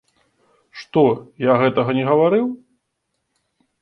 Што 0.83 1.03
я 1.51 1.59
гэтага 1.65 1.91
не 1.99 2.03
гаварыў? 2.11 2.45